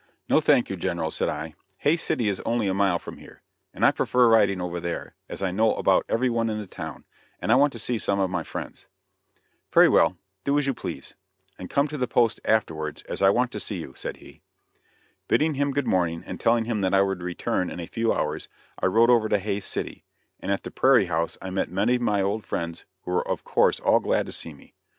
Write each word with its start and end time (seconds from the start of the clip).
"No, 0.27 0.41
thank 0.41 0.71
you, 0.71 0.77
General," 0.77 1.11
said 1.11 1.29
I, 1.29 1.53
"Hays 1.77 2.01
City 2.01 2.27
is 2.27 2.39
only 2.39 2.65
a 2.67 2.73
mile 2.73 2.97
from 2.97 3.19
here, 3.19 3.43
and 3.71 3.85
I 3.85 3.91
prefer 3.91 4.27
riding 4.27 4.59
over 4.59 4.79
there, 4.79 5.13
as 5.29 5.43
I 5.43 5.51
know 5.51 5.75
about 5.75 6.05
every 6.09 6.27
one 6.27 6.49
in 6.49 6.57
the 6.57 6.65
town, 6.65 7.05
and 7.39 7.51
want 7.59 7.71
to 7.73 7.77
see 7.77 7.99
some 7.99 8.19
of 8.19 8.31
my 8.31 8.41
friends." 8.41 8.87
"Very 9.71 9.87
well; 9.87 10.17
do 10.43 10.57
as 10.57 10.65
you 10.65 10.73
please, 10.73 11.13
and 11.59 11.69
come 11.69 11.87
to 11.87 11.99
the 11.99 12.07
post 12.07 12.39
afterwards 12.45 13.03
as 13.03 13.21
I 13.21 13.29
want 13.29 13.51
to 13.51 13.59
see 13.59 13.75
you," 13.77 13.93
said 13.95 14.17
he. 14.17 14.41
Bidding 15.27 15.53
him 15.53 15.71
good 15.71 15.85
morning, 15.85 16.23
and 16.25 16.39
telling 16.39 16.65
him 16.65 16.81
that 16.81 16.95
I 16.95 17.03
would 17.03 17.21
return 17.21 17.69
in 17.69 17.79
a 17.79 17.85
few 17.85 18.11
hours, 18.11 18.49
I 18.79 18.87
rode 18.87 19.11
over 19.11 19.29
to 19.29 19.37
Hays 19.37 19.65
City, 19.65 20.03
and 20.39 20.51
at 20.51 20.63
the 20.63 20.71
Perry 20.71 21.05
House 21.05 21.37
I 21.43 21.51
met 21.51 21.69
many 21.69 21.93
of 21.93 22.01
my 22.01 22.23
old 22.23 22.43
friends 22.43 22.85
who 23.03 23.11
were 23.11 23.27
of 23.27 23.43
course 23.43 23.79
all 23.79 23.99
glad 23.99 24.25
to 24.25 24.31
see 24.31 24.55
me. 24.55 24.73